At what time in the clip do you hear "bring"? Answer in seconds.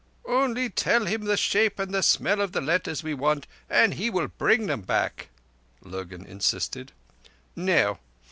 4.29-4.65